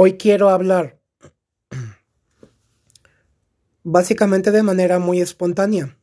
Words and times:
Hoy 0.00 0.16
quiero 0.16 0.50
hablar 0.50 1.00
básicamente 3.82 4.52
de 4.52 4.62
manera 4.62 5.00
muy 5.00 5.20
espontánea. 5.20 5.98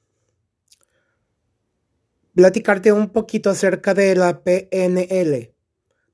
Platicarte 2.33 2.91
un 2.91 3.07
poquito 3.07 3.49
acerca 3.49 3.93
de 3.93 4.13
la 4.17 4.43
PNL, 4.43 5.55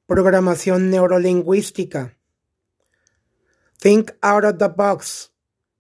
programación 0.06 0.92
neurolingüística. 0.92 2.20
Think 3.80 4.12
out 4.22 4.44
of 4.44 4.58
the 4.60 4.68
box, 4.68 5.34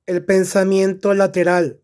el 0.08 0.26
pensamiento 0.26 1.14
lateral, 1.14 1.84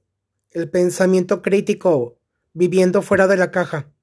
el 0.49 0.67
pensamiento 0.67 1.43
crítico, 1.43 2.17
viviendo 2.53 3.03
fuera 3.03 3.27
de 3.27 3.37
la 3.37 3.51
caja. 3.51 3.93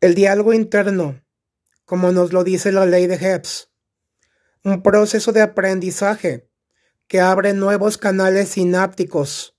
El 0.00 0.16
diálogo 0.16 0.52
interno, 0.52 1.22
como 1.84 2.10
nos 2.10 2.32
lo 2.32 2.42
dice 2.42 2.72
la 2.72 2.84
ley 2.84 3.06
de 3.06 3.14
Hepps 3.14 3.70
un 4.64 4.82
proceso 4.82 5.32
de 5.32 5.42
aprendizaje 5.42 6.48
que 7.06 7.20
abre 7.20 7.52
nuevos 7.52 7.98
canales 7.98 8.48
sinápticos, 8.48 9.58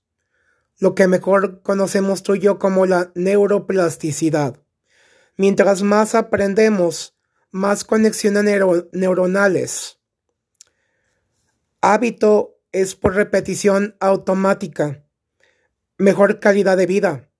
lo 0.78 0.96
que 0.96 1.06
mejor 1.06 1.62
conocemos 1.62 2.24
tú 2.24 2.34
y 2.34 2.40
yo 2.40 2.58
como 2.58 2.86
la 2.86 3.12
neuroplasticidad. 3.14 4.60
Mientras 5.36 5.82
más 5.82 6.16
aprendemos, 6.16 7.16
más 7.52 7.84
conexiones 7.84 8.60
neuronales. 8.92 10.00
Hábito 11.80 12.58
es 12.72 12.96
por 12.96 13.14
repetición 13.14 13.96
automática. 14.00 15.04
Mejor 15.98 16.40
calidad 16.40 16.76
de 16.76 16.86
vida. 16.86 17.30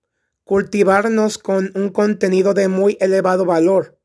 Cultivarnos 0.45 1.37
con 1.37 1.71
un 1.75 1.89
contenido 1.89 2.53
de 2.53 2.69
muy 2.69 2.97
elevado 3.01 3.45
valor 3.45 3.96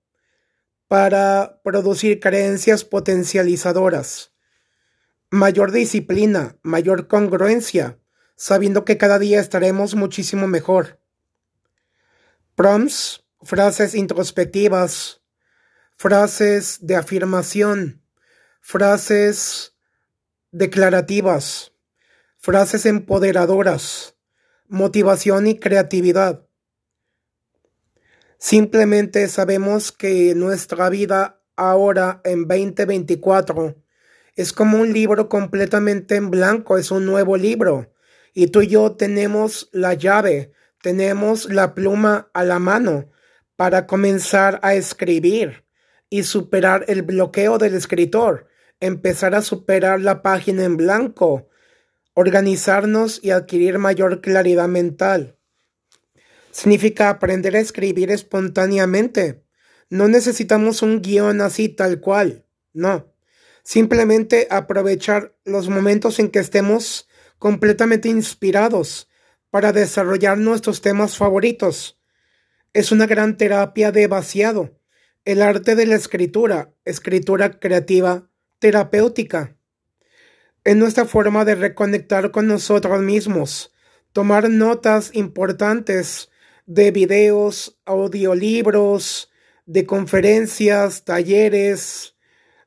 para 0.93 1.59
producir 1.65 2.21
creencias 2.21 2.85
potencializadoras. 2.85 4.35
Mayor 5.31 5.73
disciplina, 5.73 6.59
mayor 6.63 7.09
congruencia, 7.09 7.99
sabiendo 8.37 8.85
que 8.85 8.99
cada 8.99 9.19
día 9.19 9.41
estaremos 9.41 9.95
muchísimo 9.95 10.49
mejor. 10.49 11.01
Prompts, 12.57 13.25
frases 13.41 13.95
introspectivas, 13.95 15.23
frases 15.97 16.81
de 16.83 16.97
afirmación, 16.97 18.03
frases 18.61 19.73
declarativas, 20.51 21.73
frases 22.37 22.85
empoderadoras, 22.85 24.15
motivación 24.69 25.47
y 25.47 25.59
creatividad. 25.59 26.47
Simplemente 28.43 29.29
sabemos 29.29 29.93
que 29.93 30.35
nuestra 30.35 30.91
vida 30.91 31.41
ahora 31.55 32.21
en 32.25 32.49
2024 32.49 33.77
es 34.35 34.53
como 34.53 34.79
un 34.79 34.93
libro 34.93 35.29
completamente 35.29 36.17
en 36.17 36.29
blanco, 36.29 36.77
es 36.77 36.91
un 36.91 37.07
nuevo 37.07 37.37
libro. 37.37 37.93
Y 38.35 38.49
tú 38.49 38.63
y 38.63 38.67
yo 38.67 38.97
tenemos 38.97 39.69
la 39.71 39.95
llave, 39.95 40.51
tenemos 40.83 41.53
la 41.53 41.73
pluma 41.73 42.31
a 42.35 42.43
la 42.43 42.59
mano 42.59 43.13
para 43.55 43.87
comenzar 43.87 44.59
a 44.65 44.75
escribir 44.75 45.65
y 46.11 46.25
superar 46.25 46.85
el 46.89 47.03
bloqueo 47.03 47.59
del 47.59 47.75
escritor, 47.75 48.49
empezar 48.81 49.37
a 49.37 49.43
superar 49.43 50.01
la 50.01 50.21
página 50.21 50.65
en 50.65 50.77
blanco, 50.77 51.49
organizarnos 52.15 53.21
y 53.23 53.31
adquirir 53.31 53.79
mayor 53.79 54.21
claridad 54.21 54.67
mental. 54.67 55.39
Significa 56.53 57.09
aprender 57.09 57.57
a 57.57 57.61
escribir 57.61 58.11
espontáneamente. 58.11 59.43
No 59.89 60.07
necesitamos 60.07 60.83
un 60.83 61.01
guion 61.01 61.41
así 61.41 61.71
tal 61.71 62.01
cual, 62.01 62.45
no. 62.75 63.13
Simplemente 63.65 64.49
aprovechar 64.51 65.35
los 65.45 65.71
momentos 65.71 66.19
en 66.19 66.29
que 66.31 66.41
estemos 66.41 67.09
completamente 67.39 68.09
inspirados 68.09 69.09
para 69.51 69.73
desarrollar 69.73 70.37
nuestros 70.37 70.83
temas 70.83 71.17
favoritos. 71.17 71.99
Es 72.75 72.93
una 72.93 73.07
gran 73.07 73.37
terapia 73.39 73.91
de 73.91 74.07
vaciado. 74.07 74.79
El 75.25 75.41
arte 75.41 75.75
de 75.75 75.87
la 75.87 75.97
escritura, 75.97 76.75
escritura 76.85 77.59
creativa, 77.61 78.29
terapéutica. 78.59 79.57
Es 80.65 80.77
nuestra 80.77 81.07
forma 81.07 81.45
de 81.45 81.55
reconectar 81.55 82.31
con 82.31 82.47
nosotros 82.47 83.01
mismos, 83.01 83.73
tomar 84.13 84.51
notas 84.51 85.11
importantes 85.15 86.29
de 86.67 86.91
videos, 86.91 87.79
audiolibros, 87.85 89.31
de 89.67 89.87
conferencias, 89.87 91.05
talleres, 91.05 92.17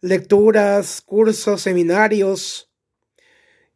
lecturas, 0.01 1.01
cursos, 1.01 1.61
seminarios 1.61 2.71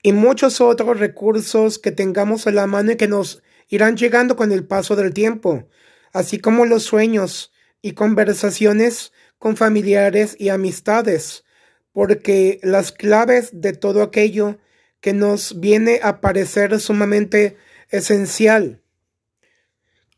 y 0.01 0.13
muchos 0.13 0.61
otros 0.61 0.99
recursos 0.99 1.79
que 1.79 1.91
tengamos 1.91 2.47
a 2.47 2.51
la 2.51 2.67
mano 2.67 2.91
y 2.91 2.95
que 2.97 3.07
nos 3.07 3.41
irán 3.67 3.97
llegando 3.97 4.35
con 4.35 4.51
el 4.51 4.65
paso 4.65 4.95
del 4.95 5.13
tiempo, 5.13 5.67
así 6.13 6.39
como 6.39 6.65
los 6.65 6.83
sueños 6.83 7.51
y 7.81 7.93
conversaciones 7.93 9.11
con 9.37 9.57
familiares 9.57 10.35
y 10.39 10.49
amistades, 10.49 11.43
porque 11.91 12.59
las 12.63 12.91
claves 12.91 13.49
de 13.53 13.73
todo 13.73 14.01
aquello 14.01 14.57
que 15.01 15.13
nos 15.13 15.59
viene 15.59 15.99
a 16.03 16.21
parecer 16.21 16.79
sumamente 16.79 17.57
esencial 17.89 18.81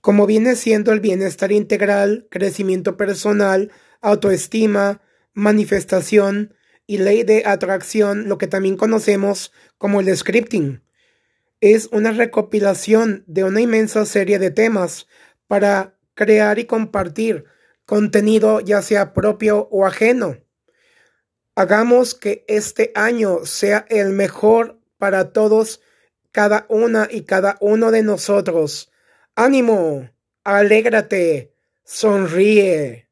como 0.01 0.25
viene 0.25 0.55
siendo 0.55 0.91
el 0.91 0.99
bienestar 0.99 1.51
integral, 1.51 2.27
crecimiento 2.29 2.97
personal, 2.97 3.71
autoestima, 4.01 5.01
manifestación 5.33 6.55
y 6.87 6.97
ley 6.97 7.23
de 7.23 7.43
atracción, 7.45 8.27
lo 8.27 8.39
que 8.39 8.47
también 8.47 8.77
conocemos 8.77 9.53
como 9.77 10.01
el 10.01 10.15
scripting. 10.17 10.83
Es 11.61 11.87
una 11.91 12.11
recopilación 12.11 13.23
de 13.27 13.43
una 13.43 13.61
inmensa 13.61 14.05
serie 14.05 14.39
de 14.39 14.49
temas 14.49 15.07
para 15.47 15.95
crear 16.15 16.57
y 16.57 16.65
compartir 16.65 17.45
contenido 17.85 18.59
ya 18.59 18.81
sea 18.81 19.13
propio 19.13 19.67
o 19.71 19.85
ajeno. 19.85 20.37
Hagamos 21.55 22.15
que 22.15 22.43
este 22.47 22.91
año 22.95 23.45
sea 23.45 23.85
el 23.89 24.09
mejor 24.11 24.79
para 24.97 25.31
todos, 25.31 25.81
cada 26.31 26.65
una 26.69 27.07
y 27.11 27.23
cada 27.23 27.57
uno 27.59 27.91
de 27.91 28.01
nosotros 28.01 28.90
ánimo, 29.35 30.09
alégrate, 30.43 31.53
sonríe. 31.83 33.10